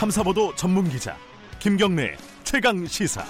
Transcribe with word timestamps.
탐사보도 0.00 0.54
전문 0.54 0.88
기자 0.88 1.14
김경래 1.58 2.16
최강 2.42 2.86
시사. 2.86 3.22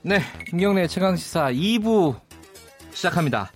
네, 0.00 0.22
김경래 0.48 0.86
최강 0.86 1.14
시사 1.14 1.52
2부 1.52 2.18
시작합니다. 2.94 3.52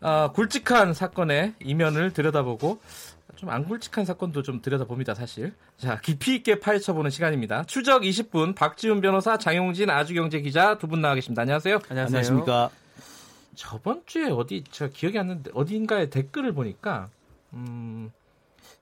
아, 0.00 0.32
굵직한 0.34 0.92
사건의 0.92 1.54
이면을 1.60 2.12
들여다보고 2.12 2.80
좀 3.44 3.50
안 3.54 3.64
굵직한 3.66 4.04
사건도 4.04 4.42
좀 4.42 4.60
들여다봅니다, 4.62 5.14
사실. 5.14 5.52
자, 5.76 6.00
깊이 6.00 6.34
있게 6.36 6.58
파헤쳐보는 6.60 7.10
시간입니다. 7.10 7.64
추적 7.64 8.02
20분 8.02 8.54
박지훈 8.54 9.00
변호사, 9.00 9.36
장용진 9.38 9.90
아주경제 9.90 10.40
기자 10.40 10.78
두 10.78 10.86
분 10.88 11.00
나와 11.00 11.14
계십니다. 11.14 11.42
안녕하세요. 11.42 11.78
안녕하십니까. 11.88 12.70
저번 13.54 14.02
주에 14.06 14.30
어디 14.30 14.64
저 14.70 14.88
기억이 14.88 15.18
안 15.18 15.28
나는데 15.28 15.50
어딘가에 15.54 16.10
댓글을 16.10 16.52
보니까 16.52 17.08
음, 17.52 18.10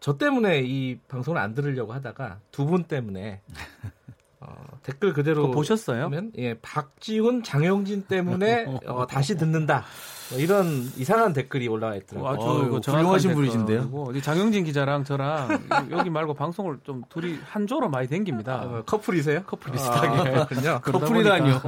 저 0.00 0.16
때문에 0.16 0.62
이 0.64 0.96
방송을 1.08 1.38
안 1.40 1.54
들으려고 1.54 1.92
하다가 1.92 2.38
두 2.50 2.64
분 2.66 2.84
때문에 2.84 3.40
어, 4.44 4.66
댓글 4.82 5.12
그대로 5.12 5.50
보셨어요? 5.52 6.04
보면, 6.04 6.32
예, 6.38 6.54
박지훈, 6.54 7.42
장영진 7.44 8.02
때문에 8.08 8.66
어, 8.86 9.06
다시 9.06 9.36
듣는다. 9.36 9.84
뭐 10.30 10.38
이런 10.40 10.66
이상한 10.96 11.32
댓글이 11.34 11.68
올라와 11.68 11.94
있더라고요. 11.96 12.30
아주 12.32 12.70
그 12.70 12.80
정확한 12.80 13.04
훌륭하신. 13.04 13.34
분이신데요? 13.34 14.12
장영진 14.22 14.64
기자랑 14.64 15.04
저랑 15.04 15.68
여기 15.90 16.08
말고 16.10 16.32
방송을 16.34 16.78
좀 16.84 17.02
둘이 17.10 17.38
한 17.44 17.66
조로 17.66 17.88
많이 17.90 18.08
댕깁니다. 18.08 18.62
어, 18.62 18.82
커플이세요? 18.86 19.42
커플 19.44 19.72
비슷하게. 19.72 20.08
아, 20.08 20.46
그렇군요. 20.46 20.80
커플이라니요. 20.82 21.60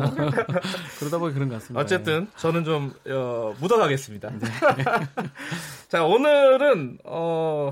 그러다 0.99 1.19
보니 1.19 1.35
그런 1.35 1.49
것 1.51 1.57
같습니다. 1.57 1.81
어쨌든 1.81 2.27
저는 2.37 2.65
좀 2.65 2.93
어, 3.09 3.55
묻어가겠습니다. 3.61 4.31
자 5.89 6.05
오늘은 6.05 6.99
어, 7.05 7.71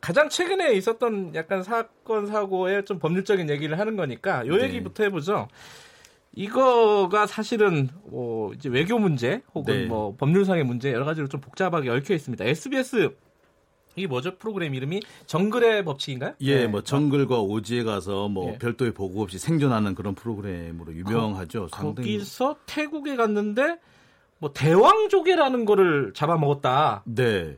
가장 0.00 0.28
최근에 0.28 0.72
있었던 0.74 1.34
약간 1.34 1.62
사건 1.62 2.26
사고의 2.26 2.84
좀 2.84 2.98
법률적인 2.98 3.50
얘기를 3.50 3.78
하는 3.78 3.96
거니까 3.96 4.46
요 4.46 4.56
네. 4.56 4.64
얘기부터 4.64 5.04
해보죠. 5.04 5.48
이거가 6.34 7.26
사실은 7.26 7.88
뭐 8.04 8.52
이제 8.54 8.68
외교 8.68 8.98
문제 8.98 9.42
혹은 9.54 9.82
네. 9.82 9.86
뭐 9.86 10.16
법률상의 10.16 10.64
문제 10.64 10.92
여러 10.92 11.04
가지로 11.04 11.28
좀 11.28 11.40
복잡하게 11.40 11.90
얽혀 11.90 12.14
있습니다. 12.14 12.44
SBS 12.44 13.10
이게 13.94 14.06
뭐죠? 14.06 14.36
프로그램 14.38 14.74
이름이 14.74 15.00
정글의 15.26 15.84
법칙인가요? 15.84 16.34
예, 16.40 16.60
네. 16.60 16.66
뭐 16.66 16.82
정글과 16.82 17.40
오지에 17.40 17.82
가서 17.82 18.28
뭐 18.28 18.52
예. 18.52 18.58
별도의 18.58 18.92
보고 18.92 19.22
없이 19.22 19.38
생존하는 19.38 19.94
그런 19.94 20.14
프로그램으로 20.14 20.94
유명하죠. 20.94 21.68
상당히 21.68 22.16
거기서 22.16 22.56
태국에 22.64 23.16
갔는데 23.16 23.78
뭐 24.42 24.52
대왕조개라는 24.52 25.64
거를 25.66 26.10
잡아먹었다. 26.16 27.04
네. 27.06 27.56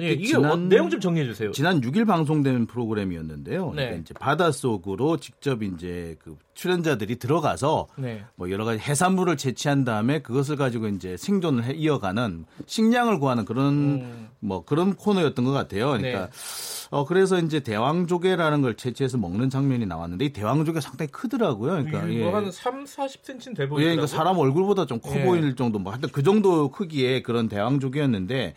예, 0.00 0.10
이게 0.12 0.26
지난- 0.26 0.44
어, 0.50 0.56
내용 0.56 0.90
좀 0.90 1.00
정리해 1.00 1.24
주세요. 1.24 1.50
지난 1.50 1.80
6일 1.80 2.06
방송된 2.06 2.66
프로그램이었는데요. 2.66 3.68
네. 3.70 3.74
그러니까 3.76 3.96
이제 4.02 4.12
바닷속으로 4.12 5.16
직접 5.16 5.62
이제 5.62 6.14
그 6.22 6.36
출연자들이 6.52 7.16
들어가서 7.18 7.86
네. 7.96 8.22
뭐 8.34 8.50
여러 8.50 8.66
가지 8.66 8.78
해산물을 8.80 9.38
채취한 9.38 9.84
다음에 9.84 10.20
그것을 10.20 10.56
가지고 10.56 10.88
이제 10.88 11.16
생존을 11.16 11.64
해 11.64 11.72
이어가는 11.72 12.44
식량을 12.66 13.18
구하는 13.18 13.46
그런 13.46 13.72
음. 14.02 14.28
뭐 14.40 14.62
그런 14.66 14.94
코너였던 14.94 15.42
것 15.46 15.52
같아요. 15.52 15.86
그러니까 15.92 16.26
네. 16.26 16.85
어 16.90 17.04
그래서 17.04 17.38
이제 17.38 17.60
대왕조개라는 17.60 18.62
걸 18.62 18.76
채취해서 18.76 19.18
먹는 19.18 19.50
장면이 19.50 19.86
나왔는데 19.86 20.26
이 20.26 20.32
대왕조개가 20.32 20.80
상당히 20.80 21.10
크더라고요. 21.10 21.84
그러니까 21.84 22.12
예. 22.12 22.30
한 22.30 22.50
3, 22.50 22.84
40cm는 22.84 23.56
돼 23.56 23.62
예, 23.64 23.68
보이더라고요. 23.68 23.78
그러니까 23.78 24.06
사람 24.06 24.38
얼굴보다 24.38 24.86
좀커 24.86 25.20
예. 25.20 25.24
보일 25.24 25.56
정도, 25.56 25.78
뭐 25.78 25.92
하여튼 25.92 26.10
그 26.12 26.22
정도 26.22 26.70
크기의 26.70 27.22
그런 27.22 27.48
대왕조개였는데 27.48 28.54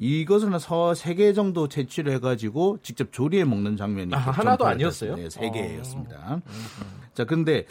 이것을 0.00 0.50
한세 0.50 1.14
개 1.14 1.34
정도 1.34 1.68
채취를 1.68 2.14
해가지고 2.14 2.78
직접 2.82 3.12
조리해 3.12 3.44
먹는 3.44 3.76
장면이 3.76 4.14
아, 4.14 4.24
좀 4.24 4.32
하나도. 4.32 4.66
아니었어요? 4.66 5.14
네, 5.14 5.28
세 5.28 5.46
어. 5.46 5.52
개였습니다. 5.52 6.40
자, 7.12 7.26
근데 7.26 7.66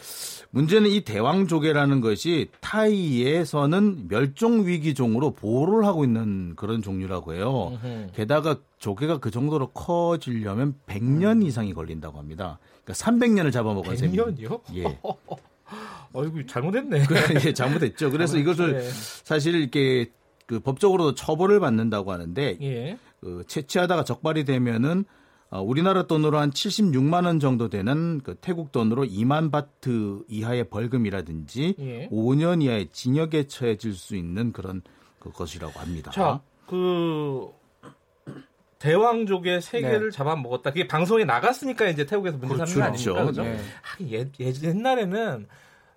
문제는 0.50 0.90
이 0.90 1.00
대왕조개라는 1.00 2.00
것이 2.00 2.48
타이에서는 2.60 4.06
멸종 4.08 4.64
위기종으로 4.64 5.32
보호를 5.32 5.84
하고 5.84 6.04
있는 6.04 6.54
그런 6.54 6.82
종류라고 6.82 7.34
해요. 7.34 7.76
게다가 8.14 8.58
조개가 8.78 9.18
그 9.18 9.32
정도로 9.32 9.72
커지려면 9.72 10.76
100년 10.86 11.44
이상이 11.44 11.74
걸린다고 11.74 12.16
합니다. 12.16 12.60
그러니까 12.84 13.04
300년을 13.04 13.52
잡아먹은 13.52 13.96
셈입니다. 13.96 14.24
100년이요? 14.26 14.60
예. 14.76 14.98
어이구 16.12 16.46
잘못했네. 16.46 17.04
예, 17.46 17.52
잘못했죠. 17.52 18.10
그래서 18.10 18.36
이것을 18.36 18.72
네. 18.78 18.90
사실 19.24 19.54
이렇게 19.54 20.10
그 20.50 20.58
법적으로도 20.58 21.14
처벌을 21.14 21.60
받는다고 21.60 22.10
하는데 22.10 22.58
예. 22.60 22.98
그 23.20 23.44
채취하다가 23.46 24.02
적발이 24.02 24.44
되면은 24.44 25.04
어, 25.48 25.62
우리나라 25.62 26.08
돈으로 26.08 26.38
한 26.38 26.50
76만 26.50 27.24
원 27.24 27.38
정도 27.38 27.68
되는 27.68 28.20
그 28.24 28.34
태국 28.34 28.72
돈으로 28.72 29.04
2만 29.04 29.52
바트 29.52 30.24
이하의 30.26 30.68
벌금이라든지 30.68 31.76
예. 31.78 32.08
5년 32.08 32.64
이하의 32.64 32.88
징역에 32.90 33.46
처해질 33.46 33.94
수 33.94 34.16
있는 34.16 34.52
그런 34.52 34.82
그것이라고 35.20 35.78
합니다. 35.78 36.10
자, 36.10 36.40
그 36.66 37.46
대왕조개 38.80 39.60
세 39.60 39.80
네. 39.80 40.10
잡아먹었다. 40.10 40.72
그게 40.72 40.88
방송에 40.88 41.24
나갔으니까 41.24 41.86
이제 41.90 42.06
태국에서 42.06 42.38
문제 42.38 42.56
삼는 42.56 42.74
거 42.74 42.80
그렇죠. 42.90 43.16
아닙니까? 43.16 43.26
그죠? 43.26 43.42
네. 43.44 43.60
하긴 43.82 44.32
예, 44.40 44.46
예, 44.46 44.52
옛날에는 44.68 45.46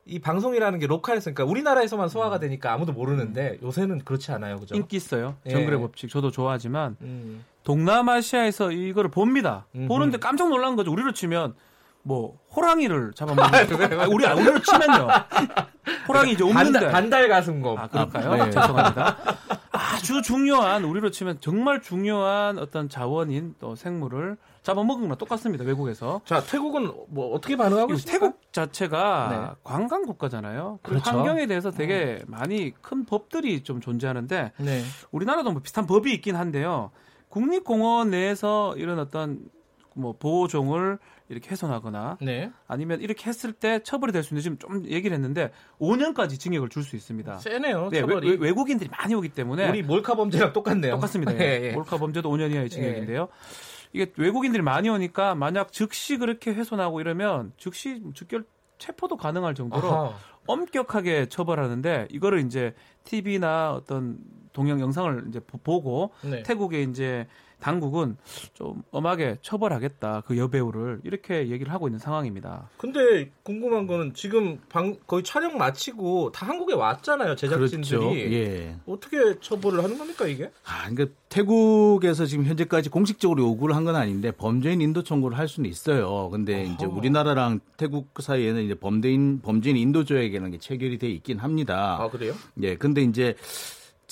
이 0.05 0.19
방송이라는 0.19 0.79
게 0.79 0.87
로컬했으니까 0.87 1.45
우리나라에서만 1.45 2.09
소화가 2.09 2.39
되니까 2.39 2.73
아무도 2.73 2.91
모르는데 2.91 3.57
요새는 3.63 3.99
그렇지 4.03 4.31
않아요. 4.33 4.59
그죠? 4.59 4.75
인기 4.75 4.97
있어요. 4.97 5.37
예. 5.45 5.51
정글의 5.51 5.79
법칙 5.79 6.09
저도 6.09 6.29
좋아하지만 6.29 6.97
음. 7.01 7.45
동남아시아에서 7.63 8.71
이거를 8.71 9.09
봅니다. 9.09 9.65
음흠. 9.75 9.87
보는데 9.87 10.17
깜짝 10.17 10.49
놀란 10.49 10.75
거죠. 10.75 10.91
우리로 10.91 11.13
치면 11.13 11.55
뭐 12.01 12.37
호랑이를 12.53 13.13
잡아먹는 13.15 13.43
아, 13.99 14.07
우리 14.09 14.25
우리로 14.25 14.61
치면요. 14.61 15.07
호랑이 16.07 16.33
이제 16.33 16.43
없는데 16.43 16.79
반달, 16.79 16.91
반달 16.91 17.27
가슴곰. 17.29 17.77
아, 17.77 17.87
그럴까요? 17.87 18.31
아, 18.33 18.45
네. 18.45 18.51
죄송합니다. 18.51 19.17
아주 19.93 20.21
중요한 20.21 20.83
우리로 20.83 21.11
치면 21.11 21.37
정말 21.39 21.81
중요한 21.81 22.57
어떤 22.57 22.89
자원인 22.89 23.53
또 23.59 23.75
생물을 23.75 24.37
잡아먹은 24.63 25.03
거랑 25.03 25.17
똑같습니다. 25.17 25.63
외국에서. 25.65 26.21
자, 26.25 26.41
태국은 26.43 26.91
뭐 27.09 27.33
어떻게 27.33 27.55
반응하고 27.55 27.93
있습니까? 27.93 28.19
태국 28.19 28.53
자체가 28.53 29.27
네. 29.29 29.59
관광 29.63 30.05
국가잖아요. 30.05 30.79
그리고 30.81 31.01
그렇죠. 31.01 31.17
환경에 31.17 31.45
대해서 31.47 31.69
되게 31.69 32.19
많이 32.27 32.71
큰 32.81 33.05
법들이 33.05 33.63
좀 33.63 33.81
존재하는데 33.81 34.53
네. 34.57 34.81
우리나라도 35.11 35.51
뭐 35.51 35.61
비슷한 35.61 35.85
법이 35.85 36.11
있긴 36.13 36.35
한데요. 36.35 36.91
국립공원 37.29 38.11
내에서 38.11 38.73
이런 38.77 38.99
어떤 38.99 39.39
뭐 39.95 40.15
보호종을 40.17 40.97
이렇게 41.33 41.49
훼손하거나 41.49 42.17
네. 42.21 42.51
아니면 42.67 43.01
이렇게 43.01 43.27
했을 43.29 43.51
때 43.51 43.81
처벌이 43.83 44.11
될 44.13 44.23
수 44.23 44.33
있는 44.33 44.41
지금 44.41 44.57
좀 44.57 44.85
얘기를 44.87 45.13
했는데 45.15 45.51
5년까지 45.79 46.39
징역을 46.39 46.69
줄 46.69 46.83
수 46.83 46.95
있습니다. 46.95 47.37
세네요. 47.39 47.89
네, 47.89 47.99
처벌이. 48.01 48.37
외, 48.37 48.51
국인들이 48.51 48.89
많이 48.89 49.13
오기 49.15 49.29
때문에 49.29 49.69
우리 49.69 49.81
몰카 49.83 50.15
범죄랑 50.15 50.53
똑같네요. 50.53 50.93
똑같습니다. 50.93 51.33
예, 51.41 51.61
예. 51.63 51.71
몰카 51.73 51.97
범죄도 51.97 52.29
5년 52.29 52.51
이하의 52.51 52.69
징역인데요. 52.69 53.27
이게 53.93 54.11
외국인들이 54.17 54.63
많이 54.63 54.89
오니까 54.89 55.35
만약 55.35 55.71
즉시 55.71 56.17
그렇게 56.17 56.51
훼손하고 56.53 56.99
이러면 57.01 57.53
즉시 57.57 58.01
즉결 58.15 58.45
체포도 58.79 59.17
가능할 59.17 59.53
정도로 59.55 59.87
아하. 59.91 60.13
엄격하게 60.47 61.27
처벌하는데 61.29 62.07
이거를 62.11 62.39
이제 62.39 62.73
TV나 63.05 63.73
어떤 63.73 64.17
동영 64.51 64.79
영상을 64.81 65.25
이제 65.29 65.39
보- 65.39 65.57
보고 65.57 66.11
네. 66.21 66.43
태국의 66.43 66.83
이제 66.89 67.27
당국은 67.63 68.17
좀 68.53 68.83
엄하게 68.91 69.37
처벌하겠다 69.41 70.23
그 70.27 70.37
여배우를 70.37 70.99
이렇게 71.05 71.47
얘기를 71.49 71.71
하고 71.71 71.87
있는 71.87 71.97
상황입니다. 71.97 72.69
근데 72.77 73.31
궁금한 73.43 73.87
거는 73.87 74.13
지금 74.13 74.59
방, 74.67 74.95
거의 75.07 75.23
촬영 75.23 75.57
마치고 75.57 76.33
다 76.33 76.45
한국에 76.45 76.73
왔잖아요. 76.73 77.35
제작진들이. 77.37 77.89
그렇죠. 77.89 78.15
예. 78.33 78.75
어떻게 78.85 79.17
처벌을 79.39 79.81
하는 79.83 79.97
겁니까 79.97 80.27
이게? 80.27 80.51
아, 80.65 80.89
그러니까 80.89 81.15
태국에서 81.29 82.25
지금 82.25 82.45
현재까지 82.45 82.89
공식적으로 82.89 83.43
요구를 83.43 83.75
한 83.75 83.83
건 83.83 83.95
아닌데 83.97 84.31
범죄인 84.31 84.79
인도 84.81 85.03
청구를 85.03 85.37
할 85.37 85.49
수는 85.49 85.69
있어요. 85.69 86.29
근데 86.29 86.63
이제 86.63 86.85
어허. 86.85 86.95
우리나라랑 86.97 87.59
태국 87.75 88.07
사이에는 88.17 88.63
이제 88.63 88.75
범죄인 88.75 89.41
범죄인 89.41 89.75
인도 89.75 90.05
조약이라는 90.05 90.51
게 90.51 90.57
체결이 90.57 90.97
돼 90.99 91.09
있긴 91.09 91.39
합니다. 91.39 91.97
아 91.99 92.09
그래요? 92.09 92.33
예. 92.61 92.75
근데 92.77 93.01
이제 93.01 93.35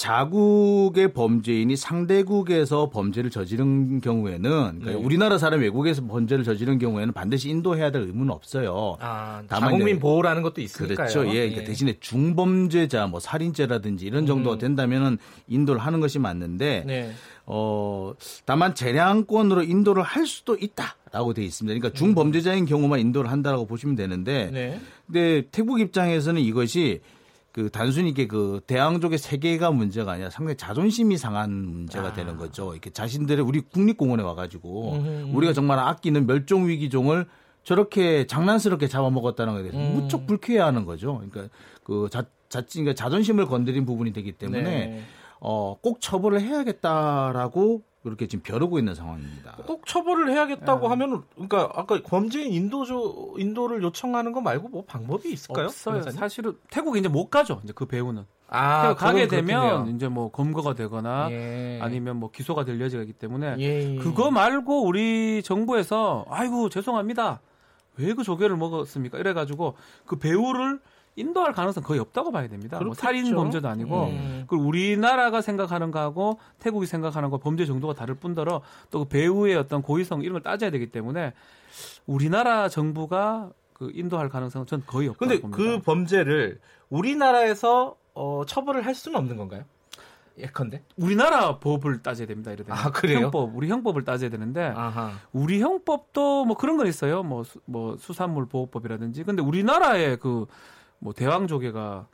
자국의 0.01 1.13
범죄인이 1.13 1.75
상대국에서 1.75 2.89
범죄를 2.89 3.29
저지른 3.29 4.01
경우에는 4.01 4.41
그러니까 4.41 4.89
네. 4.89 4.93
우리나라 4.95 5.37
사람 5.37 5.61
외국에서 5.61 6.03
범죄를 6.07 6.43
저지른 6.43 6.79
경우에는 6.79 7.13
반드시 7.13 7.51
인도해야 7.51 7.91
될 7.91 8.01
의무는 8.01 8.31
없어요. 8.31 8.97
아 8.99 9.43
다만 9.47 9.69
자국민 9.69 9.99
보호라는 9.99 10.41
것도 10.41 10.59
있으니까요. 10.61 10.95
그렇죠. 10.95 11.27
예. 11.27 11.49
그러니까 11.49 11.65
대신에 11.65 11.97
중범죄자, 11.99 13.05
뭐 13.05 13.19
살인죄라든지 13.19 14.07
이런 14.07 14.25
정도가 14.25 14.55
음. 14.55 14.57
된다면은 14.57 15.17
인도를 15.47 15.79
하는 15.79 15.99
것이 15.99 16.17
맞는데 16.17 16.83
네. 16.87 17.11
어 17.45 18.13
다만 18.45 18.73
재량권으로 18.73 19.61
인도를 19.61 20.01
할 20.01 20.25
수도 20.25 20.57
있다라고 20.59 21.35
돼 21.35 21.43
있습니다. 21.43 21.77
그러니까 21.77 21.95
중범죄자인 21.95 22.65
경우만 22.65 22.99
인도를 23.01 23.29
한다라고 23.29 23.67
보시면 23.67 23.95
되는데 23.95 24.49
네. 24.51 24.79
근데 25.05 25.43
태국 25.51 25.79
입장에서는 25.79 26.41
이것이 26.41 27.01
그 27.51 27.69
단순히 27.69 28.09
이게 28.09 28.27
그 28.27 28.61
대왕족의 28.65 29.17
세계가 29.17 29.71
문제가 29.71 30.13
아니라 30.13 30.29
상당히 30.29 30.55
자존심이 30.57 31.17
상한 31.17 31.51
문제가 31.51 32.09
아. 32.09 32.13
되는 32.13 32.37
거죠. 32.37 32.71
이렇게 32.71 32.89
자신들의 32.89 33.43
우리 33.43 33.59
국립공원에 33.61 34.23
와가지고 34.23 34.93
음흠. 34.93 35.35
우리가 35.35 35.53
정말 35.53 35.79
아끼는 35.79 36.27
멸종 36.27 36.67
위기종을 36.67 37.25
저렇게 37.63 38.25
장난스럽게 38.25 38.87
잡아먹었다는 38.87 39.53
것에 39.53 39.69
대해서 39.69 39.77
음. 39.77 39.95
무척 39.95 40.25
불쾌해하는 40.25 40.85
거죠. 40.85 41.21
그러니까 41.29 41.53
그 41.83 42.07
자, 42.09 42.23
자, 42.47 42.63
그러니까 42.69 42.93
자존심을 42.93 43.45
건드린 43.45 43.85
부분이 43.85 44.13
되기 44.13 44.31
때문에 44.31 44.63
네. 44.63 45.03
어, 45.41 45.75
꼭 45.81 45.99
처벌을 45.99 46.39
해야겠다라고 46.41 47.83
그렇게 48.03 48.27
지금 48.27 48.41
벼르고 48.43 48.79
있는 48.79 48.95
상황입니다. 48.95 49.57
꼭 49.67 49.85
처벌을 49.85 50.31
해야겠다고 50.31 50.81
네. 50.81 50.87
하면은 50.87 51.21
그러니까 51.35 51.69
아까 51.75 51.99
범죄인 52.03 52.51
인도조 52.51 53.35
인도를 53.37 53.83
요청하는 53.83 54.31
거 54.31 54.41
말고 54.41 54.69
뭐 54.69 54.83
방법이 54.85 55.31
있을까요? 55.31 55.65
없어요. 55.65 55.95
변호사님? 55.95 56.19
사실은 56.19 56.57
태국에 56.71 56.99
이제 56.99 57.07
못 57.07 57.29
가죠. 57.29 57.61
이제 57.63 57.73
그 57.75 57.85
배우는 57.85 58.25
아, 58.47 58.81
태국 58.87 58.97
가게 58.99 59.27
되면 59.27 59.61
그렇군요. 59.61 59.95
이제 59.95 60.07
뭐 60.07 60.31
검거가 60.31 60.73
되거나 60.73 61.29
예. 61.31 61.79
아니면 61.81 62.17
뭐 62.17 62.31
기소가 62.31 62.65
될 62.65 62.81
여지가 62.81 63.03
있기 63.03 63.13
때문에 63.13 63.55
예. 63.59 63.95
그거 63.97 64.31
말고 64.31 64.83
우리 64.83 65.41
정부에서 65.43 66.25
아이고 66.29 66.69
죄송합니다. 66.69 67.39
왜 67.97 68.13
그 68.13 68.23
조개를 68.23 68.57
먹었습니까? 68.57 69.19
이래 69.19 69.33
가지고 69.33 69.75
그 70.05 70.17
배우를 70.17 70.79
인도할 71.15 71.51
가능성 71.51 71.83
거의 71.83 71.99
없다고 71.99 72.31
봐야 72.31 72.47
됩니다. 72.47 72.77
뭐 72.77 72.91
그렇겠죠. 72.91 73.01
살인 73.01 73.35
범죄도 73.35 73.67
아니고 73.67 74.05
음. 74.05 74.45
그리고 74.47 74.65
우리나라가 74.65 75.41
생각하는 75.41 75.91
거하고 75.91 76.39
태국이 76.59 76.85
생각하는 76.85 77.29
거 77.29 77.37
범죄 77.37 77.65
정도가 77.65 77.93
다를 77.93 78.15
뿐더러 78.15 78.61
또 78.89 78.99
그 79.01 79.05
배우의 79.09 79.55
어떤 79.57 79.81
고의성 79.81 80.21
이런 80.21 80.33
걸 80.33 80.41
따져야 80.43 80.69
되기 80.69 80.87
때문에 80.87 81.33
우리나라 82.05 82.69
정부가 82.69 83.51
그 83.73 83.91
인도할 83.93 84.29
가능성은 84.29 84.67
전 84.67 84.83
거의 84.85 85.07
없다고 85.09 85.27
근데 85.27 85.41
봅니다. 85.41 85.57
그 85.57 85.79
범죄를 85.81 86.59
우리나라에서 86.89 87.95
어, 88.13 88.43
처벌을 88.45 88.85
할 88.85 88.93
수는 88.93 89.17
없는 89.17 89.37
건가요? 89.37 89.63
예컨대. 90.37 90.83
우리나라 90.97 91.57
법을 91.59 92.01
따져야 92.03 92.27
됩니다. 92.27 92.51
이래 92.51 92.63
되면. 92.63 92.77
아, 92.77 92.89
그래요? 92.91 93.19
형법, 93.25 93.55
우리 93.55 93.67
형법을 93.69 94.03
따져야 94.05 94.29
되는데 94.29 94.63
아하. 94.75 95.11
우리 95.33 95.61
형법도 95.61 96.45
뭐 96.45 96.55
그런 96.55 96.77
건 96.77 96.87
있어요. 96.87 97.21
뭐, 97.23 97.43
수, 97.43 97.59
뭐 97.65 97.97
수산물 97.97 98.47
보호법이라든지. 98.47 99.23
근데 99.23 99.41
우리나라의 99.41 100.17
그 100.19 100.45
뭐 101.01 101.13
대왕 101.13 101.47
조개가 101.47 102.07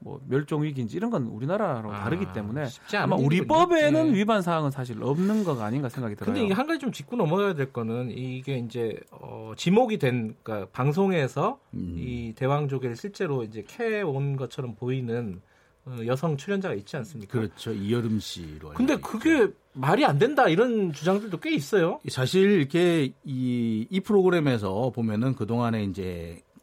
뭐 0.00 0.20
멸종 0.28 0.62
위기인지 0.64 0.98
이런 0.98 1.08
건 1.10 1.24
우리나라로 1.28 1.90
아, 1.90 2.00
다르기 2.04 2.26
때문에 2.34 2.66
아마 2.96 3.16
우리. 3.16 3.46
법에는 3.46 4.08
예. 4.08 4.14
위반 4.18 4.42
사항은 4.42 4.70
사실 4.70 5.02
없는 5.02 5.44
거가 5.44 5.64
아닌가 5.64 5.88
생각이 5.88 6.14
들어요. 6.14 6.26
근데 6.26 6.44
이게 6.44 6.52
한 6.52 6.66
가지 6.66 6.78
좀 6.78 6.92
짚고 6.92 7.16
넘어가야 7.16 7.54
될 7.54 7.72
거는 7.72 8.10
이게 8.10 8.58
이제 8.58 9.00
어, 9.10 9.52
지목이 9.56 9.98
된 9.98 10.36
그러니까 10.42 10.68
방송에서 10.72 11.58
음. 11.72 11.94
이 11.98 12.34
대왕조개를 12.36 12.96
실제로 12.96 13.42
이제 13.44 13.64
캐 13.66 14.02
온 14.02 14.36
것처럼 14.36 14.74
보이는 14.74 15.40
어, 15.86 15.96
여성 16.04 16.36
출연자가 16.36 16.74
있지 16.74 16.96
않습니까? 16.98 17.32
그렇죠. 17.38 17.72
이열음 17.72 18.20
씨로. 18.20 18.70
근데 18.74 18.94
있죠. 18.94 19.02
그게 19.08 19.48
말이 19.72 20.04
안 20.04 20.18
된다 20.18 20.48
이런 20.48 20.92
주장들도 20.92 21.40
꽤 21.40 21.54
있어요. 21.54 21.98
사실 22.10 22.50
이렇게 22.50 23.10
이, 23.24 23.86
이 23.88 24.00
프로그램에서 24.00 24.90
보면은 24.94 25.34
그동안에 25.34 25.84
이제 25.84 26.42
그 26.52 26.53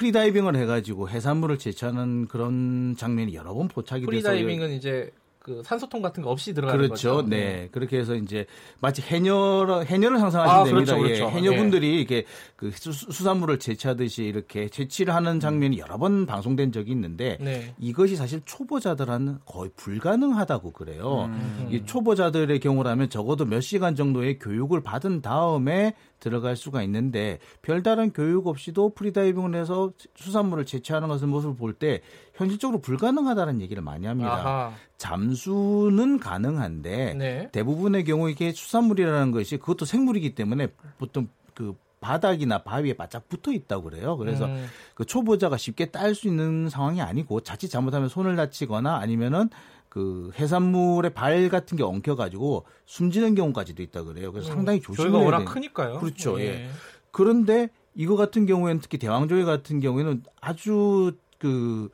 freediving을 0.00 0.56
해가지고 0.56 1.10
해산물을 1.10 1.58
채취하는 1.58 2.26
그런 2.26 2.96
장면이 2.96 3.34
여러 3.34 3.52
번 3.52 3.68
포착이 3.68 4.00
돼서 4.00 4.10
freediving은 4.10 4.70
이제 4.70 5.12
그 5.40 5.62
산소통 5.64 6.02
같은 6.02 6.22
거 6.22 6.30
없이 6.30 6.52
들어가는 6.52 6.86
그렇죠. 6.86 7.14
거죠. 7.16 7.28
네. 7.28 7.68
그렇게 7.72 7.98
해서 7.98 8.14
이제 8.14 8.44
마치 8.78 9.00
해녀 9.00 9.82
해녀를 9.86 10.18
상상하시면 10.18 10.60
아, 10.60 10.64
됩니다. 10.64 10.94
그렇죠, 10.94 11.08
예. 11.08 11.18
그렇죠. 11.18 11.36
해녀분들이 11.36 11.98
이렇게 11.98 12.24
그 12.56 12.70
수, 12.70 12.92
수산물을 12.92 13.58
제치하듯이 13.58 14.24
이렇게 14.24 14.68
제치를 14.68 15.14
하는 15.14 15.40
장면이 15.40 15.78
여러 15.78 15.96
번 15.96 16.26
방송된 16.26 16.72
적이 16.72 16.90
있는데 16.92 17.38
네. 17.40 17.74
이것이 17.78 18.16
사실 18.16 18.42
초보자들한테는 18.44 19.38
거의 19.46 19.70
불가능하다고 19.76 20.72
그래요. 20.72 21.30
음. 21.30 21.68
이 21.70 21.86
초보자들의 21.86 22.60
경우라면 22.60 23.08
적어도 23.08 23.46
몇 23.46 23.62
시간 23.62 23.96
정도의 23.96 24.38
교육을 24.38 24.82
받은 24.82 25.22
다음에 25.22 25.94
들어갈 26.20 26.54
수가 26.54 26.82
있는데 26.82 27.38
별다른 27.62 28.12
교육 28.12 28.46
없이도 28.46 28.90
프리다이빙을 28.90 29.54
해서 29.54 29.90
수산물을 30.16 30.66
제치하는 30.66 31.08
것을 31.08 31.26
모습을 31.28 31.56
볼 31.56 31.70
때 31.80 32.02
현실적으로 32.40 32.80
불가능하다는 32.80 33.60
얘기를 33.60 33.82
많이 33.82 34.06
합니다. 34.06 34.32
아하. 34.32 34.72
잠수는 34.96 36.18
가능한데 36.18 37.14
네. 37.14 37.48
대부분의 37.52 38.04
경우 38.04 38.30
이게 38.30 38.50
수산물이라는 38.52 39.30
것이 39.30 39.58
그것도 39.58 39.84
생물이기 39.84 40.34
때문에 40.34 40.68
보통 40.98 41.28
그 41.54 41.74
바닥이나 42.00 42.62
바위에 42.62 42.94
바짝 42.94 43.28
붙어 43.28 43.52
있다고 43.52 43.90
그래요. 43.90 44.16
그래서 44.16 44.46
음. 44.46 44.66
그 44.94 45.04
초보자가 45.04 45.58
쉽게 45.58 45.90
딸 45.90 46.14
수 46.14 46.28
있는 46.28 46.70
상황이 46.70 47.02
아니고 47.02 47.42
자칫 47.42 47.68
잘못하면 47.68 48.08
손을 48.08 48.36
다치거나 48.36 48.96
아니면은 48.96 49.50
그 49.90 50.30
해산물의 50.38 51.12
발 51.12 51.50
같은 51.50 51.76
게 51.76 51.82
엉켜 51.82 52.16
가지고 52.16 52.64
숨지는 52.86 53.34
경우까지도 53.34 53.82
있다 53.82 54.04
그래요. 54.04 54.32
그래서 54.32 54.48
상당히 54.48 54.80
저희가 54.80 55.02
조심해야 55.02 55.24
워낙 55.24 55.38
돼. 55.40 55.44
크니까요. 55.44 55.98
그렇죠, 55.98 56.40
예. 56.40 56.70
그런데 57.10 57.68
이거 57.94 58.16
같은 58.16 58.46
경우에는 58.46 58.80
특히 58.80 58.96
대왕조개 58.96 59.44
같은 59.44 59.80
경우에는 59.80 60.22
아주 60.40 61.12
그 61.38 61.90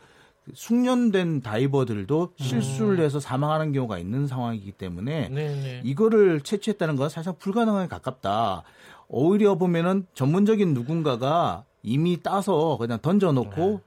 숙련된 0.55 1.43
다이버들도 1.43 2.33
실수를 2.37 3.05
해서 3.05 3.21
사망하는 3.21 3.73
경우가 3.73 3.99
있는 3.99 4.27
상황이기 4.27 4.73
때문에 4.73 5.29
네네. 5.29 5.81
이거를 5.85 6.41
채취했다는 6.41 6.97
건 6.97 7.09
사실상 7.09 7.35
불가능하게 7.39 7.89
가깝다. 7.89 8.63
오히려 9.09 9.55
보면은 9.57 10.07
전문적인 10.15 10.75
누군가가 10.75 11.65
이미 11.83 12.23
따서 12.23 12.77
그냥 12.79 12.99
던져놓고 13.01 13.81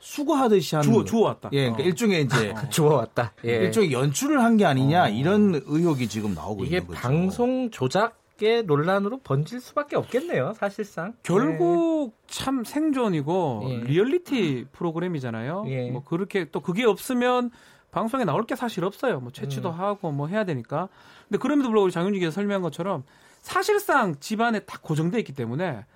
수거하듯이 0.00 0.74
하는 0.76 0.88
주워 0.90 0.98
거. 1.00 1.04
주워 1.04 1.24
왔다. 1.28 1.48
예, 1.52 1.60
그러니까 1.70 1.84
일종의 1.84 2.24
이제 2.24 2.54
주워왔다. 2.70 3.32
예. 3.44 3.50
일종의 3.64 3.92
연출을 3.92 4.42
한 4.42 4.56
게 4.56 4.64
아니냐 4.64 5.08
이런 5.08 5.54
의혹이 5.64 6.08
지금 6.08 6.34
나오고 6.34 6.64
이게 6.64 6.76
있는 6.78 6.88
거죠. 6.88 7.00
방송 7.00 7.70
조작 7.70 8.18
의 8.42 8.64
논란으로 8.64 9.18
번질 9.18 9.60
수밖에 9.60 9.96
없겠네요, 9.96 10.52
사실상. 10.54 11.14
결국 11.22 12.12
참 12.26 12.64
생존이고 12.64 13.62
예. 13.68 13.76
리얼리티 13.78 14.66
프로그램이잖아요. 14.72 15.64
예. 15.68 15.90
뭐 15.90 16.04
그렇게 16.04 16.50
또 16.50 16.60
그게 16.60 16.84
없으면 16.84 17.50
방송에 17.90 18.24
나올 18.24 18.44
게 18.44 18.54
사실 18.54 18.84
없어요. 18.84 19.20
뭐 19.20 19.32
채취도 19.32 19.70
음. 19.70 19.74
하고 19.80 20.12
뭐 20.12 20.26
해야 20.26 20.44
되니까. 20.44 20.90
근데 21.28 21.38
그럼에도 21.38 21.70
불구하고 21.70 22.10
기자 22.12 22.30
설명한 22.30 22.60
것처럼 22.60 23.04
사실상 23.40 24.16
집안에 24.20 24.60
딱 24.60 24.82
고정돼 24.82 25.18
있기 25.20 25.32
때문에 25.32 25.86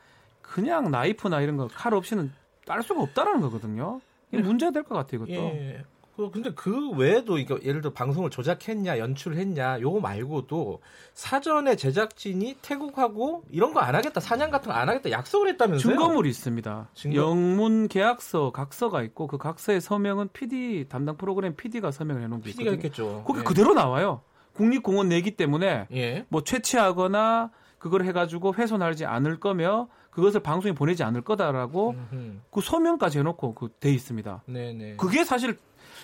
그냥 0.40 0.90
나이프나 0.90 1.42
이런 1.42 1.58
거 1.58 1.68
칼 1.68 1.92
없이는 1.92 2.32
딸 2.64 2.82
수가 2.82 3.02
없다라는 3.02 3.42
거거든요. 3.42 4.00
이게 4.32 4.42
문제가 4.42 4.70
될 4.72 4.82
것 4.84 4.94
같아요, 4.94 5.24
이것도. 5.24 5.32
예. 5.40 5.82
그 6.20 6.30
근데 6.30 6.52
그 6.54 6.90
외에도 6.90 7.38
이거 7.38 7.58
예를 7.62 7.80
들어 7.80 7.92
방송을 7.92 8.30
조작했냐 8.30 8.98
연출했냐 8.98 9.80
요거 9.80 10.00
말고도 10.00 10.80
사전에 11.14 11.76
제작진이 11.76 12.56
태국하고 12.62 13.44
이런 13.50 13.72
거 13.72 13.80
안 13.80 13.94
하겠다 13.94 14.20
사냥 14.20 14.50
같은 14.50 14.70
거 14.72 14.78
안 14.78 14.88
하겠다 14.88 15.10
약속을 15.10 15.48
했다면서요? 15.50 15.94
증거물이 15.94 16.28
있습니다. 16.30 16.88
증거? 16.94 17.16
영문 17.16 17.88
계약서 17.88 18.50
각서가 18.52 19.02
있고 19.04 19.26
그 19.26 19.38
각서의 19.38 19.80
서명은 19.80 20.28
PD 20.32 20.86
담당 20.88 21.16
프로그램 21.16 21.54
PD가 21.56 21.90
서명을 21.90 22.22
해놓은 22.24 22.40
게 22.42 22.50
PD가 22.50 22.70
있거든요. 22.72 22.84
했겠죠. 22.88 23.24
거기 23.26 23.40
예. 23.40 23.44
그대로 23.44 23.74
나와요. 23.74 24.20
국립공원 24.54 25.08
내기 25.08 25.36
때문에 25.36 25.86
예. 25.92 26.26
뭐 26.28 26.42
채취하거나 26.44 27.50
그걸 27.78 28.04
해가지고 28.04 28.54
훼손하지 28.54 29.06
않을 29.06 29.40
거며 29.40 29.88
그것을 30.10 30.40
방송에 30.40 30.74
보내지 30.74 31.02
않을 31.04 31.22
거다라고 31.22 31.90
음흠. 32.12 32.32
그 32.50 32.60
서명까지 32.60 33.18
해놓고 33.20 33.54
그 33.54 33.68
돼 33.80 33.92
있습니다. 33.92 34.42
네네. 34.46 34.96
그게 34.96 35.24
사실 35.24 35.56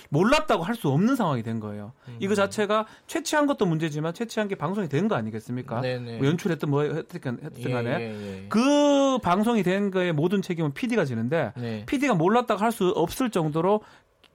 몰랐다고 0.09 0.63
할 0.63 0.77
수 0.77 0.89
없는 0.89 1.17
상황이 1.17 1.43
된 1.43 1.59
거예요. 1.59 1.93
음. 2.09 2.17
이거 2.21 2.35
자체가 2.37 2.87
채취한 3.09 3.47
것도 3.47 3.67
문제지만 3.67 4.15
채취한 4.15 4.47
게 4.49 4.55
방송이 4.55 4.89
된 4.89 5.09
거 5.09 5.17
아니겠습니까? 5.17 5.81
네네. 5.81 6.19
뭐 6.19 6.27
연출했든 6.29 6.71
뭐 6.71 6.83
했든 6.83 7.39
했든 7.43 7.73
간에 7.73 7.91
예, 7.91 7.95
예, 8.15 8.43
예. 8.45 8.47
그 8.49 9.19
방송이 9.23 9.63
된 9.65 9.91
거에 9.91 10.13
모든 10.13 10.43
책임은 10.43 10.75
PD가 10.75 11.05
지는데 11.05 11.53
네. 11.57 11.85
PD가 11.87 12.15
몰랐다고 12.15 12.61
할 12.61 12.71
수 12.73 12.89
없을 12.91 13.31
정도로 13.31 13.81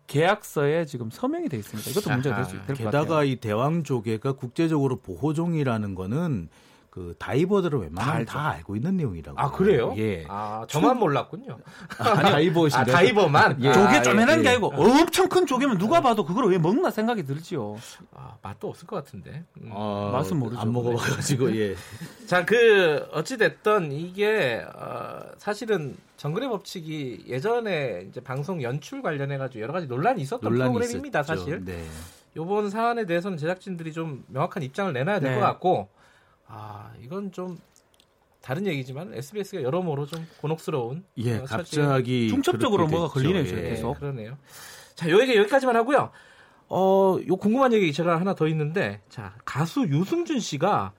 계약서에 0.07 0.85
지금 0.85 1.09
서명이 1.09 1.47
돼 1.47 1.57
있습니다. 1.57 1.89
이것도 1.91 2.09
문제가 2.11 2.35
될수 2.37 2.55
아하. 2.55 2.63
있을 2.63 2.75
것 2.75 2.83
같아요. 2.83 3.01
게다가 3.03 3.23
이 3.23 3.35
대왕 3.37 3.83
조개가 3.83 4.33
국제적으로 4.33 4.97
보호종이라는 4.99 5.95
거는 5.95 6.49
그 6.91 7.15
다이버들은 7.17 7.79
웬만하면 7.79 8.25
다 8.25 8.33
다, 8.33 8.49
알고 8.49 8.75
있는 8.75 8.97
내용이라고. 8.97 9.39
아 9.39 9.49
그래요? 9.49 9.95
예. 9.97 10.25
아 10.27 10.65
저만 10.67 10.99
몰랐군요. 10.99 11.57
다이버신가? 11.97 12.81
아 12.81 12.83
다이버만. 12.83 13.63
예. 13.63 13.71
조개 13.71 13.95
아, 13.95 14.01
쪼매난 14.01 14.39
예. 14.39 14.43
게 14.43 14.49
아니고 14.49 14.73
엄청 14.75 15.29
큰 15.29 15.45
조개면 15.45 15.77
누가 15.77 16.01
봐도 16.01 16.25
그걸 16.25 16.51
왜 16.51 16.57
먹나 16.57 16.91
생각이 16.91 17.23
들지요. 17.23 17.77
아, 18.13 18.35
맛도 18.41 18.67
없을 18.67 18.87
것 18.87 18.97
같은데. 18.97 19.45
음. 19.61 19.69
어, 19.71 20.09
맛은 20.11 20.35
모르죠. 20.37 20.59
안 20.59 20.73
먹어봐가지고 20.73 21.55
예. 21.55 21.75
자, 22.27 22.43
그 22.43 23.07
어찌 23.13 23.37
됐던 23.37 23.93
이게 23.93 24.61
어, 24.75 25.21
사실은 25.37 25.95
정글의 26.17 26.49
법칙이 26.49 27.23
예전에 27.25 28.05
이제 28.09 28.19
방송 28.19 28.61
연출 28.61 29.01
관련해 29.01 29.37
가지고 29.37 29.61
여러 29.63 29.71
가지 29.71 29.87
논란이 29.87 30.21
있었던 30.23 30.51
논란이 30.51 30.73
프로그램입니다, 30.73 31.21
있었죠. 31.21 31.39
사실. 31.39 31.63
네. 31.63 31.85
이번 32.35 32.69
사안에 32.69 33.05
대해서는 33.05 33.37
제작진들이 33.37 33.93
좀 33.93 34.25
명확한 34.27 34.61
입장을 34.61 34.91
내놔야 34.91 35.21
될 35.21 35.31
네. 35.31 35.39
것 35.39 35.45
같고 35.45 35.87
아 36.53 36.91
이건 37.01 37.31
좀 37.31 37.57
다른 38.41 38.65
얘기지만 38.67 39.13
SBS가 39.13 39.61
여러모로 39.63 40.05
좀 40.05 40.27
곤혹스러운 40.41 41.05
예, 41.17 41.37
어, 41.37 41.45
갑자기 41.45 42.27
중첩적으로 42.27 42.87
뭐가. 42.87 43.07
걸리네요, 43.13 43.43
예. 43.45 43.69
계속. 43.69 43.97
그러네요. 43.99 44.37
자, 44.95 45.09
요 45.09 45.21
얘기 45.21 45.35
여기까지만 45.37 45.75
하고요. 45.75 46.11
어, 46.67 47.17
요 47.27 47.35
궁금한 47.37 47.71
얘기 47.73 47.93
제가 47.93 48.19
하나 48.19 48.33
더 48.33 48.47
있는데, 48.47 49.01
자, 49.09 49.35
가수 49.45 49.81
유승준 49.87 50.39
씨가 50.39 50.93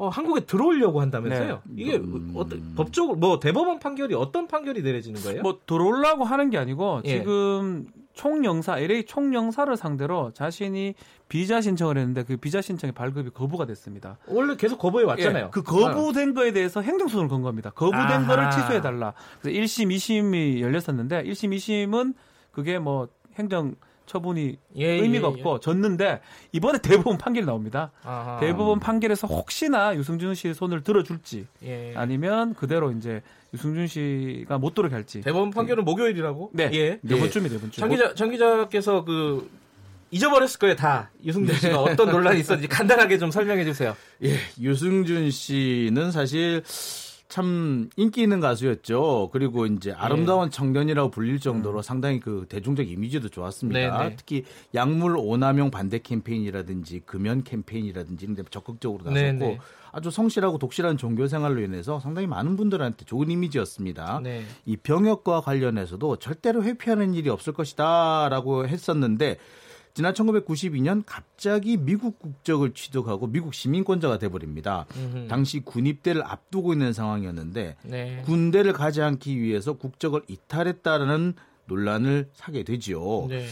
어, 0.00 0.08
한국에 0.08 0.46
들어오려고 0.46 1.02
한다면서요? 1.02 1.60
이게 1.76 1.96
음. 1.96 2.32
어떤 2.34 2.74
법적으로 2.74 3.18
뭐 3.18 3.38
대법원 3.38 3.80
판결이 3.80 4.14
어떤 4.14 4.48
판결이 4.48 4.80
내려지는 4.82 5.20
거예요? 5.20 5.42
뭐 5.42 5.60
들어오려고 5.66 6.24
하는 6.24 6.48
게 6.48 6.56
아니고 6.56 7.02
예. 7.04 7.18
지금 7.18 7.86
총영사 8.14 8.78
LA 8.78 9.04
총영사를 9.04 9.76
상대로 9.76 10.30
자신이 10.30 10.94
비자 11.28 11.60
신청을 11.60 11.98
했는데 11.98 12.24
그 12.24 12.38
비자 12.38 12.62
신청의 12.62 12.94
발급이 12.94 13.28
거부가 13.28 13.66
됐습니다. 13.66 14.16
원래 14.26 14.56
계속 14.56 14.78
거부해 14.78 15.04
왔잖아요. 15.04 15.44
예, 15.44 15.50
그 15.50 15.62
거부된 15.62 16.32
거에 16.32 16.52
대해서 16.52 16.80
행정소송을 16.80 17.28
건 17.28 17.42
겁니다. 17.42 17.68
거부된 17.68 18.00
아하. 18.00 18.26
거를 18.26 18.50
취소해 18.52 18.80
달라. 18.80 19.12
그래서 19.42 19.60
1심, 19.60 19.94
2심이 19.94 20.60
열렸었는데 20.60 21.24
1심, 21.24 21.54
2심은 21.56 22.14
그게 22.52 22.78
뭐 22.78 23.08
행정 23.38 23.74
처분이 24.10 24.56
예, 24.76 24.86
의미가 24.86 25.28
예, 25.28 25.32
예. 25.36 25.40
없고 25.40 25.60
졌는데 25.60 26.20
이번에 26.50 26.78
대법원 26.82 27.16
판결이 27.16 27.46
나옵니다. 27.46 27.92
아하. 28.02 28.40
대법원 28.40 28.80
판결에서 28.80 29.28
혹시나 29.28 29.94
유승준 29.94 30.34
씨의 30.34 30.54
손을 30.54 30.82
들어줄지 30.82 31.46
예. 31.62 31.92
아니면 31.94 32.54
그대로 32.54 32.90
이제 32.90 33.22
유승준 33.54 33.86
씨가 33.86 34.58
못 34.58 34.74
들어게 34.74 34.94
할지. 34.96 35.20
대법원 35.20 35.50
판결은 35.50 35.84
목요일이라고? 35.84 36.50
네. 36.54 36.70
예. 36.74 36.98
이번 37.04 37.30
주입니다. 37.30 37.54
이번 37.56 37.70
주. 37.70 37.80
장 37.80 37.88
기자, 37.88 38.14
장 38.14 38.30
기자께서 38.30 39.04
그 39.04 39.48
잊어버렸을 40.10 40.58
거예요, 40.58 40.74
다. 40.74 41.10
유승준 41.24 41.54
씨가 41.56 41.80
어떤 41.80 42.10
논란이 42.10 42.40
있었는지 42.40 42.66
간단하게 42.66 43.18
좀 43.18 43.30
설명해 43.30 43.64
주세요. 43.64 43.94
예, 44.24 44.36
유승준 44.60 45.30
씨는 45.30 46.10
사실 46.10 46.64
참 47.30 47.88
인기 47.96 48.22
있는 48.22 48.40
가수였죠. 48.40 49.30
그리고 49.32 49.64
이제 49.64 49.92
아름다운 49.92 50.50
청년이라고 50.50 51.10
불릴 51.10 51.38
정도로 51.38 51.80
상당히 51.80 52.18
그 52.18 52.44
대중적 52.48 52.90
이미지도 52.90 53.28
좋았습니다. 53.28 53.98
네, 53.98 54.08
네. 54.08 54.16
특히 54.16 54.44
약물 54.74 55.16
오남용 55.16 55.70
반대 55.70 56.00
캠페인이라든지 56.00 57.02
금연 57.06 57.44
캠페인이라든지 57.44 58.24
이런 58.24 58.34
데 58.34 58.42
적극적으로 58.50 59.04
나섰고 59.04 59.14
네, 59.14 59.32
네. 59.32 59.58
아주 59.92 60.10
성실하고 60.10 60.58
독실한 60.58 60.96
종교 60.96 61.28
생활로 61.28 61.60
인해서 61.62 62.00
상당히 62.00 62.26
많은 62.26 62.56
분들한테 62.56 63.04
좋은 63.04 63.30
이미지였습니다. 63.30 64.20
네. 64.22 64.42
이 64.66 64.76
병역과 64.76 65.40
관련해서도 65.42 66.16
절대로 66.16 66.64
회피하는 66.64 67.14
일이 67.14 67.30
없을 67.30 67.52
것이다라고 67.52 68.66
했었는데 68.66 69.38
지난 69.94 70.12
1992년 70.14 71.02
갑자기 71.04 71.76
미국 71.76 72.18
국적을 72.18 72.72
취득하고 72.72 73.26
미국 73.26 73.54
시민권자가 73.54 74.18
돼버립니다. 74.18 74.86
음흠. 74.96 75.28
당시 75.28 75.60
군입대를 75.60 76.22
앞두고 76.24 76.72
있는 76.72 76.92
상황이었는데 76.92 77.76
네. 77.82 78.22
군대를 78.24 78.72
가지 78.72 79.02
않기 79.02 79.40
위해서 79.40 79.74
국적을 79.74 80.22
이탈했다라는 80.28 81.34
논란을 81.66 82.28
사게 82.34 82.62
되지요. 82.62 83.26
네. 83.28 83.46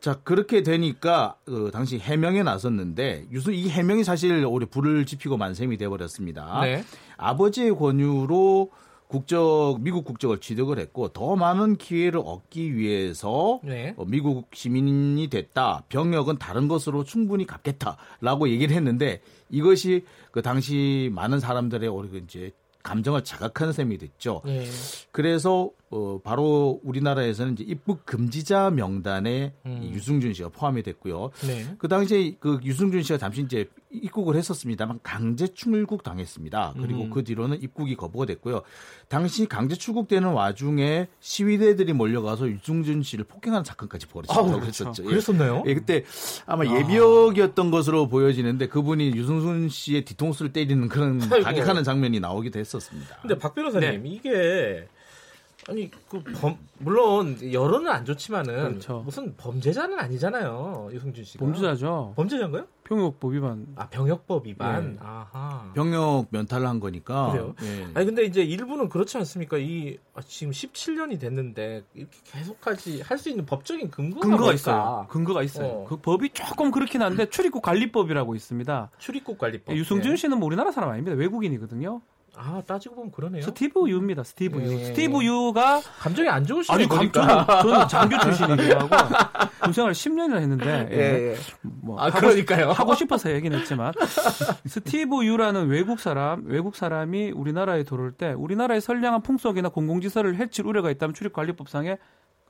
자 0.00 0.18
그렇게 0.24 0.64
되니까 0.64 1.36
그 1.44 1.70
당시 1.72 1.96
해명에 1.98 2.42
나섰는데 2.42 3.26
유수 3.30 3.52
이 3.52 3.68
해명이 3.68 4.02
사실 4.02 4.44
오히려 4.44 4.66
불을 4.68 5.06
지피고 5.06 5.36
만셈이 5.36 5.76
돼버렸습니다. 5.76 6.60
네. 6.62 6.84
아버지의 7.16 7.76
권유로 7.76 8.70
국적 9.12 9.76
미국 9.80 10.06
국적을 10.06 10.38
취득을 10.38 10.78
했고 10.78 11.08
더 11.08 11.36
많은 11.36 11.76
기회를 11.76 12.20
얻기 12.24 12.74
위해서 12.74 13.60
네. 13.62 13.92
어, 13.98 14.06
미국 14.06 14.48
시민이 14.54 15.28
됐다. 15.28 15.84
병역은 15.90 16.38
다른 16.38 16.66
것으로 16.66 17.04
충분히 17.04 17.46
갚겠다라고 17.46 18.48
얘기를 18.48 18.74
했는데 18.74 19.20
이것이 19.50 20.06
그 20.30 20.40
당시 20.40 21.10
많은 21.12 21.40
사람들의 21.40 21.88
오히려 21.90 22.18
이제 22.18 22.52
감정을 22.82 23.22
자극하는 23.22 23.74
셈이 23.74 23.98
됐죠. 23.98 24.40
예. 24.46 24.66
그래서 25.12 25.70
어, 25.94 26.18
바로 26.24 26.80
우리나라에서는 26.84 27.52
이제 27.52 27.64
입국 27.64 28.06
금지자 28.06 28.70
명단에 28.70 29.52
음. 29.66 29.80
이 29.82 29.90
유승준 29.92 30.32
씨가 30.32 30.48
포함이 30.48 30.82
됐고요. 30.82 31.30
네. 31.46 31.66
그 31.76 31.86
당시에 31.86 32.36
그 32.40 32.58
유승준 32.64 33.02
씨가 33.02 33.18
잠시 33.18 33.42
이제 33.42 33.68
입국을 33.90 34.36
했었습니다만 34.36 35.00
강제 35.02 35.48
출국 35.48 36.02
당했습니다. 36.02 36.76
그리고 36.80 37.02
음. 37.02 37.10
그 37.10 37.22
뒤로는 37.24 37.60
입국이 37.60 37.94
거부가 37.94 38.24
됐고요. 38.24 38.62
당시 39.08 39.44
강제 39.44 39.74
출국되는 39.74 40.30
와중에 40.30 41.08
시위대들이 41.20 41.92
몰려가서 41.92 42.48
유승준 42.48 43.02
씨를 43.02 43.26
폭행하는 43.26 43.62
사건까지 43.62 44.06
벌어졌다고 44.06 44.50
아우, 44.50 44.60
그랬었죠. 44.60 45.02
예. 45.02 45.08
그랬었나요? 45.08 45.62
예, 45.66 45.74
그때 45.74 46.04
아마 46.46 46.64
예비역이었던 46.64 47.70
것으로 47.70 48.08
보여지는데 48.08 48.68
그분이 48.68 49.12
유승준 49.14 49.68
씨의 49.68 50.06
뒤통수를 50.06 50.54
때리는 50.54 50.88
그런 50.88 51.20
아이고. 51.30 51.44
가격하는 51.44 51.84
장면이 51.84 52.18
나오기도 52.18 52.58
했었습니다. 52.58 53.18
근데 53.20 53.36
박 53.36 53.54
변호사님 53.54 54.02
네. 54.04 54.08
이게 54.08 54.88
아니 55.68 55.88
그 56.08 56.22
범, 56.40 56.56
물론 56.78 57.38
여론은 57.52 57.88
안 57.90 58.04
좋지만은 58.04 58.70
그렇죠. 58.70 59.02
무슨 59.04 59.34
범죄자는 59.36 59.98
아니잖아요 59.98 60.88
유승준 60.92 61.22
씨가 61.24 61.44
범죄자죠. 61.44 62.14
범죄자인가요? 62.16 62.66
병역법 62.84 63.32
위반. 63.32 63.66
아 63.76 63.86
병역법 63.88 64.46
위반 64.46 64.94
네. 64.94 64.98
아하 65.00 65.70
병역 65.74 66.26
면탈을 66.30 66.66
한 66.66 66.80
거니까. 66.80 67.30
그래요? 67.30 67.54
예. 67.62 67.86
아니 67.94 68.06
근데 68.06 68.24
이제 68.24 68.42
일부는 68.42 68.88
그렇지 68.88 69.16
않습니까? 69.18 69.56
이 69.58 69.98
아, 70.14 70.20
지금 70.20 70.52
17년이 70.52 71.20
됐는데 71.20 71.84
이렇게 71.94 72.18
계속까지 72.24 73.00
할 73.02 73.22
수 73.22 73.28
있는 73.30 73.46
법적인 73.46 73.88
근거가 73.92 74.26
근거가? 74.26 74.52
있어요. 74.52 75.06
근거가 75.10 75.42
있어요. 75.44 75.66
어. 75.68 75.86
그 75.88 75.96
법이 75.96 76.30
조금 76.30 76.72
그렇긴 76.72 77.02
한데 77.02 77.30
출입국 77.30 77.62
관리법이라고 77.62 78.34
있습니다. 78.34 78.90
출입국 78.98 79.38
관리법. 79.38 79.76
유승준 79.76 80.10
네. 80.10 80.16
씨는 80.16 80.38
뭐 80.38 80.48
우리나라 80.48 80.72
사람 80.72 80.90
아닙니다. 80.90 81.16
외국인이거든요. 81.16 82.00
아 82.34 82.62
따지고 82.66 82.94
보면 82.96 83.12
그러네요. 83.12 83.42
스티브 83.42 83.88
유입니다. 83.88 84.24
스티브 84.24 84.58
유. 84.62 84.72
예. 84.72 84.84
스티브 84.86 85.22
유가 85.22 85.80
감정이 85.98 86.28
안 86.28 86.46
좋으시네 86.46 86.74
아니. 86.74 86.88
감정은 86.88 87.28
저는 87.46 87.88
장교 87.88 88.18
출신이기도 88.18 88.78
하고 88.78 89.14
군생활 89.62 89.92
10년이나 89.92 90.36
했는데 90.36 90.88
예. 90.90 90.96
예, 90.96 91.30
예. 91.32 91.36
뭐 91.62 92.00
아 92.00 92.06
하고, 92.06 92.20
그러니까요. 92.20 92.70
하고 92.72 92.94
싶어서 92.94 93.30
얘기는 93.32 93.56
했지만 93.58 93.92
스티브 94.66 95.24
유라는 95.26 95.68
외국 95.68 96.00
사람 96.00 96.44
외국 96.46 96.74
사람이 96.74 97.32
우리나라에 97.32 97.82
들어올 97.84 98.12
때 98.12 98.32
우리나라의 98.32 98.80
선량한 98.80 99.22
풍속이나 99.22 99.68
공공지서를 99.68 100.36
해칠 100.36 100.66
우려가 100.66 100.90
있다면 100.90 101.12
출입관리법상에 101.14 101.98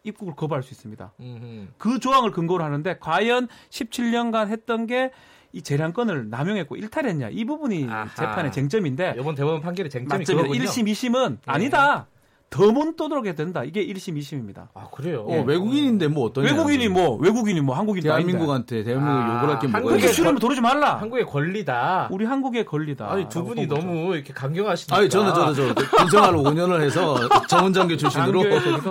입국을 0.04 0.34
거부할 0.34 0.62
수 0.62 0.72
있습니다. 0.74 1.12
음흠. 1.20 1.66
그 1.78 1.98
조항을 2.00 2.30
근거로 2.32 2.62
하는데 2.64 2.96
과연 2.98 3.48
17년간 3.70 4.48
했던 4.48 4.86
게 4.86 5.10
이 5.52 5.62
재량권을 5.62 6.30
남용했고 6.30 6.76
일탈했냐 6.76 7.28
이 7.30 7.44
부분이 7.44 7.86
아하. 7.88 8.08
재판의 8.14 8.52
쟁점인데 8.52 9.14
이번 9.18 9.34
대법원 9.34 9.60
판결의 9.60 9.90
쟁점이. 9.90 10.24
그거군요. 10.24 10.64
1심, 10.64 10.88
2심은 10.90 11.38
아니다. 11.46 12.06
더못 12.52 12.96
떠들게 12.96 13.34
된다. 13.34 13.64
이게 13.64 13.84
1심, 13.86 14.18
2심입니다. 14.18 14.68
아 14.74 14.86
그래요. 14.92 15.24
어, 15.26 15.42
외국인인데 15.42 16.06
뭐 16.08 16.26
어떤 16.26 16.44
외국인이 16.44 16.86
뭐 16.88 17.16
외국인이 17.16 17.60
뭐 17.62 17.74
한국인 17.74 18.02
대한민국한테 18.02 18.82
대한민국 18.84 19.12
아, 19.18 19.36
욕을 19.42 19.54
할 19.54 19.58
게 19.58 19.66
뭐가 19.68 19.76
한국에 19.78 19.92
그렇게 19.94 20.04
있어요? 20.04 20.12
수렴을 20.12 20.38
도르지 20.38 20.60
말라. 20.60 20.96
한국의 21.00 21.24
권리다. 21.24 22.08
우리 22.12 22.26
한국의 22.26 22.66
권리다. 22.66 23.10
아니 23.10 23.26
두 23.30 23.42
분이. 23.42 23.66
너무 23.68 24.14
이렇게 24.14 24.34
강경하시니까. 24.34 24.94
아니 24.96 25.08
저는 25.08 25.32
저는 25.34 25.54
저 25.54 25.74
군생활 25.96 26.34
5년을 26.34 26.82
해서 26.82 27.16
전문장교 27.48 27.96
출신으로 27.96 28.42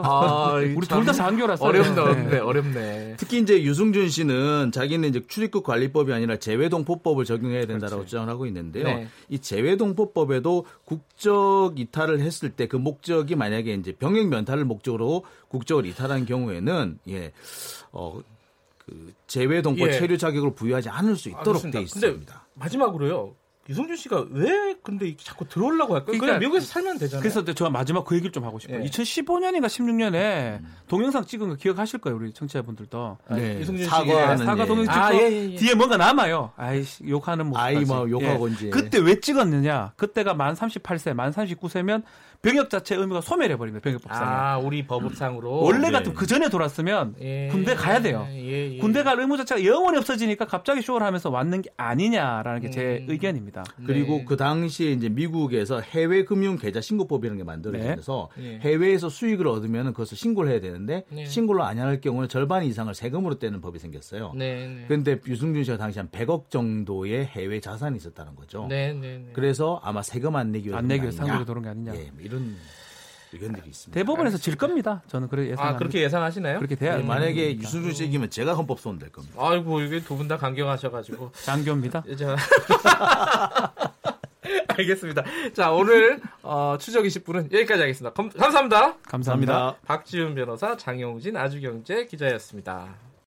아, 0.03 0.53
우리 0.55 0.87
둘 0.87 1.05
다 1.05 1.13
장교라서 1.13 1.63
어렵네, 1.63 1.93
네. 1.95 2.01
어렵네, 2.01 2.37
어렵네. 2.39 3.13
특히 3.17 3.39
이제 3.39 3.61
유승준 3.63 4.09
씨는 4.09 4.71
자기는 4.71 5.07
이제 5.07 5.21
출입국 5.27 5.63
관리법이 5.63 6.11
아니라 6.13 6.37
재외동포법을 6.37 7.25
적용해야 7.25 7.67
된다라고 7.67 8.05
주장을 8.05 8.27
하고 8.27 8.47
있는데요. 8.47 8.85
네. 8.85 9.07
이 9.29 9.37
재외동포법에도 9.39 10.65
국적 10.85 11.73
이탈을 11.77 12.21
했을 12.21 12.49
때 12.49 12.67
그 12.71 12.77
목적이 12.77 13.35
만약 13.35 13.50
에 13.53 13.59
이제 13.59 13.91
병역 13.93 14.27
면탈을 14.27 14.65
목적으로 14.65 15.25
국적을 15.49 15.85
이탈한 15.85 16.25
경우에는 16.25 16.99
예. 17.09 17.31
어, 17.91 18.19
그 18.77 19.13
재외동포 19.27 19.87
예. 19.87 19.91
체류 19.91 20.17
자격을 20.17 20.55
부여하지 20.55 20.89
않을 20.89 21.15
수 21.15 21.29
있도록. 21.29 21.61
돼 21.61 21.71
근데 21.71 21.81
있습니다. 21.81 22.47
마지막으로요. 22.55 23.35
유승준 23.69 23.95
씨가 23.95 24.25
왜 24.31 24.75
근데 24.81 25.07
이렇게 25.07 25.23
자꾸 25.23 25.47
들어오려고 25.47 25.93
할까요? 25.93 26.07
그냥 26.07 26.19
그러니까 26.19 26.39
미국에서 26.39 26.65
살면 26.65 26.97
되잖아요. 26.97 27.21
그래서 27.21 27.45
저 27.53 27.69
마지막 27.69 28.03
그 28.03 28.15
얘기를 28.15 28.31
좀 28.31 28.43
하고 28.43 28.57
싶어요. 28.57 28.81
예. 28.81 28.85
2015년인가 28.85 29.67
16년에 29.67 30.59
동영상 30.87 31.23
찍은 31.25 31.49
거 31.49 31.55
기억하실 31.55 31.99
거예요, 31.99 32.17
우리 32.17 32.33
청취자분들도. 32.33 33.17
네. 33.31 33.59
유승준 33.59 33.85
사과하는 33.87 34.37
씨가 34.37 34.45
사과 34.49 34.63
예. 34.63 34.67
동영상 34.67 35.03
아, 35.03 35.11
찍고 35.11 35.23
예, 35.23 35.31
예, 35.31 35.51
예. 35.51 35.55
뒤에 35.55 35.75
뭔가 35.75 35.95
남아요. 35.95 36.51
아이씨 36.57 37.07
욕하는 37.07 37.47
모습. 37.47 37.61
아이 37.61 37.85
뭐 37.85 38.09
욕하고 38.09 38.47
이제 38.47 38.69
그때 38.71 38.97
왜 38.97 39.19
찍었느냐? 39.19 39.93
그때가 39.95 40.33
만 40.33 40.55
38세, 40.55 41.13
만 41.13 41.31
39세면 41.31 42.03
병역 42.41 42.69
자체 42.71 42.95
의무가 42.95 43.21
소멸해 43.21 43.55
버립니다. 43.57 43.83
병역법상에. 43.83 44.25
아, 44.25 44.57
우리 44.57 44.87
법상으로 44.87 45.61
원래 45.61 45.87
네. 45.87 45.91
같으면 45.91 46.15
그 46.15 46.25
전에 46.25 46.49
돌았으면 46.49 47.15
예. 47.21 47.49
군대 47.51 47.75
가야 47.75 48.01
돼요. 48.01 48.25
예, 48.31 48.73
예. 48.73 48.77
군대 48.79 49.03
갈 49.03 49.19
의무 49.19 49.37
자체가 49.37 49.63
영원히 49.63 49.99
없어지니까 49.99 50.45
갑자기 50.45 50.81
쇼를 50.81 51.05
하면서 51.05 51.29
왔는 51.29 51.61
게 51.61 51.69
아니냐라는 51.77 52.61
게제 52.61 53.05
음. 53.07 53.11
의견입니다. 53.11 53.61
맞습니다. 53.61 53.85
그리고 53.93 54.17
네. 54.17 54.25
그 54.25 54.37
당시에 54.37 54.91
이제 54.91 55.07
미국에서 55.09 55.81
해외 55.81 56.23
금융 56.25 56.57
계좌 56.57 56.81
신고법이라는 56.81 57.37
게 57.37 57.43
만들어져서 57.43 58.29
네. 58.37 58.59
해외에서 58.63 59.09
수익을 59.09 59.47
얻으면 59.47 59.93
그것을 59.93 60.17
신고를 60.17 60.51
해야 60.51 60.59
되는데 60.59 61.03
네. 61.09 61.25
신고를 61.25 61.61
안 61.61 61.81
할 61.81 61.99
경우에 62.01 62.27
절반 62.27 62.63
이상을 62.63 62.93
세금으로 62.93 63.39
떼는 63.39 63.59
법이 63.61 63.79
생겼어요. 63.79 64.33
네, 64.35 64.67
네. 64.67 64.83
그런데 64.87 65.17
유승준 65.27 65.63
씨가 65.63 65.77
당시 65.77 65.97
한 65.97 66.09
100억 66.09 66.49
정도의 66.51 67.25
해외 67.25 67.59
자산이 67.59 67.97
있었다는 67.97 68.35
거죠. 68.35 68.67
네, 68.69 68.93
네, 68.93 69.17
네. 69.17 69.29
그래서 69.33 69.79
아마 69.83 70.01
세금 70.03 70.35
안 70.35 70.51
내기 70.51 70.65
위해서 70.67 70.77
안 70.77 70.87
내기 70.87 71.01
위해서 71.03 71.23
아니냐. 71.23 71.43
도는 71.45 71.61
게 71.63 71.69
아니냐. 71.69 71.95
예, 71.95 72.11
뭐 72.11 72.21
이런 72.31 72.55
의견들이 73.33 73.67
있습니다. 73.69 73.99
대법원에서 73.99 74.37
질 74.37 74.55
겁니다. 74.55 75.01
저는 75.07 75.27
그렇게 75.29 75.51
예상합니다. 75.51 75.75
아, 75.75 75.77
그렇게 75.77 76.01
예상하시나요? 76.01 76.57
그렇게 76.57 76.75
돼야 76.75 76.97
예, 76.99 77.03
만약에 77.03 77.33
됩니다. 77.43 77.63
유승준 77.63 77.93
씨 77.93 78.05
이기면 78.05 78.29
제가 78.29 78.53
헌법 78.55 78.79
소원 78.79 78.97
될 78.99 79.09
겁니다. 79.11 79.35
아이고, 79.39 79.81
이게 79.81 79.99
두 80.01 80.15
분 80.17 80.27
다 80.27 80.37
강경하셔가지고. 80.37 81.31
장교입니다. 81.43 82.03
자. 82.17 82.35
알겠습니다. 84.67 85.23
자, 85.53 85.71
오늘, 85.71 86.19
어, 86.43 86.75
추적 86.79 87.03
20분은 87.03 87.53
여기까지 87.53 87.81
하겠습니다. 87.81 88.13
감, 88.13 88.29
감사합니다. 88.29 88.95
감사합니다. 89.03 89.75
박지훈 89.85 90.35
변호사, 90.35 90.75
장영진 90.75 91.37
아주경제 91.37 92.05
기자였습니다. 92.05 92.95